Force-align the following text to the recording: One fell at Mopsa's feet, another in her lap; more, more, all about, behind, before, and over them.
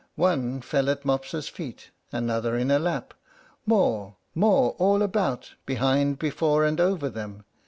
One 0.15 0.61
fell 0.61 0.89
at 0.89 1.05
Mopsa's 1.05 1.47
feet, 1.47 1.91
another 2.11 2.57
in 2.57 2.71
her 2.71 2.79
lap; 2.79 3.13
more, 3.67 4.15
more, 4.33 4.71
all 4.79 5.03
about, 5.03 5.53
behind, 5.67 6.17
before, 6.17 6.65
and 6.65 6.81
over 6.81 7.07
them. 7.07 7.43